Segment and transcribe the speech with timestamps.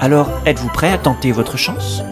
[0.00, 2.02] Alors, êtes-vous prêt à tenter votre chance?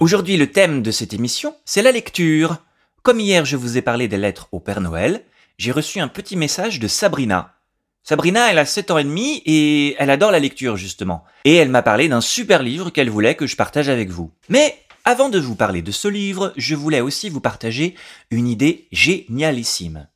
[0.00, 2.56] Aujourd'hui, le thème de cette émission, c'est la lecture.
[3.02, 5.22] Comme hier, je vous ai parlé des lettres au Père Noël,
[5.58, 7.52] j'ai reçu un petit message de Sabrina.
[8.04, 11.24] Sabrina, elle a 7 ans et demi et elle adore la lecture, justement.
[11.44, 14.30] Et elle m'a parlé d'un super livre qu'elle voulait que je partage avec vous.
[14.48, 17.96] Mais avant de vous parler de ce livre, je voulais aussi vous partager
[18.30, 20.08] une idée génialissime.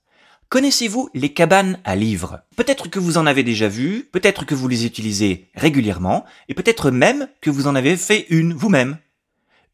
[0.51, 2.41] Connaissez-vous les cabanes à livres?
[2.57, 6.91] Peut-être que vous en avez déjà vu, peut-être que vous les utilisez régulièrement, et peut-être
[6.91, 8.97] même que vous en avez fait une vous-même.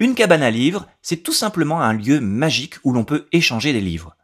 [0.01, 3.81] Une cabane à livres, c'est tout simplement un lieu magique où l'on peut échanger des
[3.81, 4.17] livres.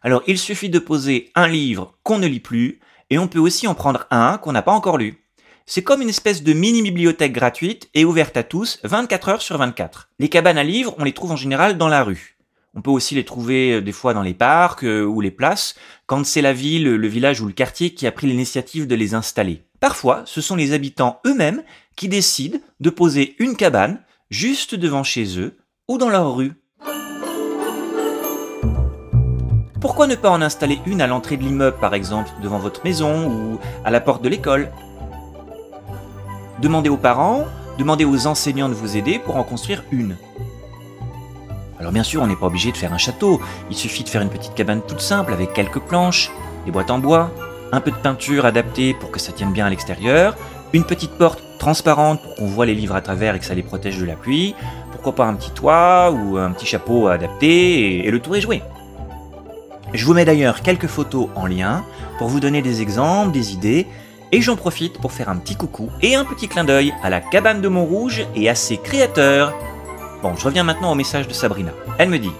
[0.00, 3.66] Alors il suffit de poser un livre qu'on ne lit plus, et on peut aussi
[3.66, 5.22] en prendre un qu'on n'a pas encore lu.
[5.66, 10.08] C'est comme une espèce de mini-bibliothèque gratuite et ouverte à tous 24 heures sur 24.
[10.18, 12.37] Les cabanes à livres, on les trouve en général dans la rue.
[12.74, 15.74] On peut aussi les trouver euh, des fois dans les parcs euh, ou les places,
[16.06, 19.14] quand c'est la ville, le village ou le quartier qui a pris l'initiative de les
[19.14, 19.64] installer.
[19.80, 21.62] Parfois, ce sont les habitants eux-mêmes
[21.96, 25.56] qui décident de poser une cabane juste devant chez eux
[25.88, 26.52] ou dans leur rue.
[29.80, 33.30] Pourquoi ne pas en installer une à l'entrée de l'immeuble par exemple, devant votre maison
[33.30, 34.70] ou à la porte de l'école?
[36.60, 37.44] Demandez aux parents,
[37.78, 40.16] demandez aux enseignants de vous aider pour en construire une.
[41.80, 43.40] Alors bien sûr, on n'est pas obligé de faire un château,
[43.70, 46.30] il suffit de faire une petite cabane toute simple avec quelques planches,
[46.64, 47.30] des boîtes en bois,
[47.72, 50.36] un peu de peinture adaptée pour que ça tienne bien à l'extérieur,
[50.72, 53.62] une petite porte transparente pour qu'on voit les livres à travers et que ça les
[53.62, 54.54] protège de la pluie,
[54.92, 58.62] pourquoi pas un petit toit ou un petit chapeau adapté, et, le tour est joué.
[59.94, 61.84] Je vous mets d'ailleurs quelques photos en lien
[62.18, 63.86] pour vous donner des exemples, des idées,
[64.32, 67.20] et j'en profite pour faire un petit coucou et un petit clin d'œil à la
[67.20, 69.54] cabane de Montrouge et à ses créateurs.
[70.20, 71.70] Bon, je reviens maintenant au message de Sabrina.
[71.96, 72.32] Elle me dit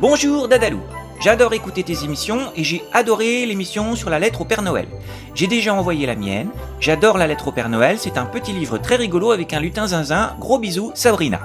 [0.00, 0.80] Bonjour Dadalou,
[1.20, 4.88] j'adore écouter tes émissions et j'ai adoré l'émission sur la lettre au Père Noël.
[5.34, 6.48] J'ai déjà envoyé la mienne,
[6.80, 9.86] j'adore la lettre au Père Noël, c'est un petit livre très rigolo avec un lutin
[9.86, 10.34] zinzin.
[10.40, 11.40] Gros bisous, Sabrina.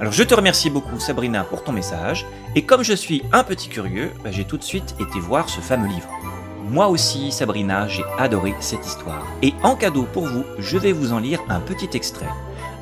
[0.00, 3.68] Alors je te remercie beaucoup Sabrina pour ton message, et comme je suis un petit
[3.68, 6.08] curieux, bah, j'ai tout de suite été voir ce fameux livre.
[6.70, 9.22] Moi aussi, Sabrina, j'ai adoré cette histoire.
[9.42, 12.30] Et en cadeau pour vous, je vais vous en lire un petit extrait.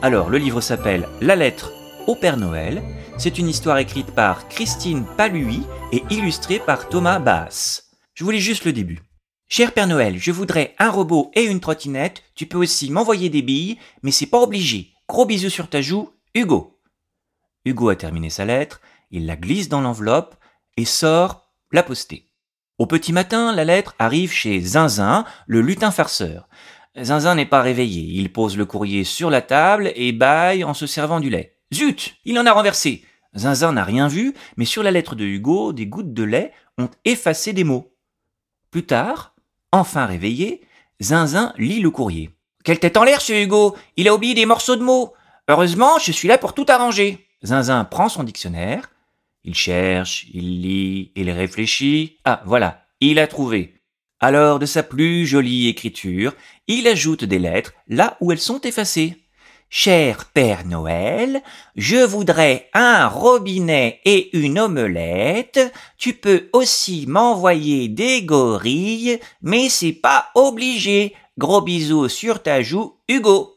[0.03, 1.73] Alors, le livre s'appelle La lettre
[2.07, 2.83] au Père Noël.
[3.19, 7.91] C'est une histoire écrite par Christine Palui et illustrée par Thomas Bass.
[8.15, 9.01] Je vous lis juste le début.
[9.49, 12.23] Cher Père Noël, je voudrais un robot et une trottinette.
[12.35, 14.93] Tu peux aussi m'envoyer des billes, mais c'est pas obligé.
[15.09, 16.81] Gros bisous sur ta joue, Hugo.
[17.65, 18.81] Hugo a terminé sa lettre,
[19.11, 20.37] il la glisse dans l'enveloppe
[20.77, 22.29] et sort la poster.
[22.79, 26.49] Au petit matin, la lettre arrive chez Zinzin, le lutin farceur.
[27.01, 30.87] Zinzin n'est pas réveillé, il pose le courrier sur la table et baille en se
[30.87, 31.52] servant du lait.
[31.73, 35.73] Zut Il en a renversé Zinzin n'a rien vu, mais sur la lettre de Hugo,
[35.73, 37.95] des gouttes de lait ont effacé des mots.
[38.71, 39.35] Plus tard,
[39.71, 40.63] enfin réveillé,
[41.01, 42.31] Zinzin lit le courrier.
[42.63, 45.15] Quelle tête en l'air, ce Hugo Il a oublié des morceaux de mots
[45.49, 47.27] Heureusement, je suis là pour tout arranger.
[47.43, 48.91] Zinzin prend son dictionnaire,
[49.45, 52.19] il cherche, il lit, il réfléchit.
[52.25, 53.81] Ah, voilà, il a trouvé.
[54.21, 56.35] Alors, de sa plus jolie écriture,
[56.69, 59.22] il ajoute des lettres là où elles sont effacées.
[59.75, 61.41] Cher Père Noël,
[61.77, 65.73] je voudrais un robinet et une omelette.
[65.97, 71.15] Tu peux aussi m'envoyer des gorilles, mais c'est pas obligé.
[71.39, 73.57] Gros bisous sur ta joue, Hugo.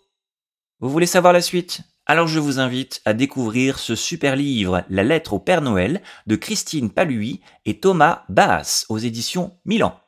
[0.80, 1.82] Vous voulez savoir la suite?
[2.06, 6.38] Alors je vous invite à découvrir ce super livre La lettre au Père Noël de
[6.38, 10.00] Christine Palui et Thomas Baas aux éditions Milan.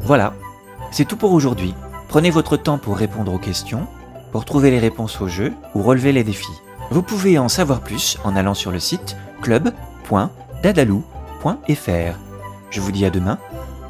[0.00, 0.32] Voilà,
[0.92, 1.74] c'est tout pour aujourd'hui.
[2.08, 3.86] Prenez votre temps pour répondre aux questions
[4.32, 6.60] pour trouver les réponses au jeu ou relever les défis.
[6.90, 12.18] Vous pouvez en savoir plus en allant sur le site club.dadalou.fr.
[12.70, 13.38] Je vous dis à demain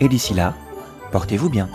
[0.00, 0.54] et d'ici là,
[1.12, 1.68] portez-vous bien.